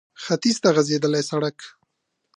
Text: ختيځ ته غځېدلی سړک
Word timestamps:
ختيځ 0.23 0.57
ته 0.63 0.69
غځېدلی 0.75 1.23
سړک 1.29 1.57